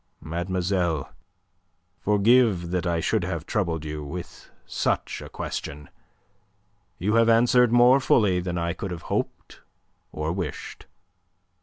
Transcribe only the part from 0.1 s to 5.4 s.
"Mademoiselle, forgive that I should have troubled you with such a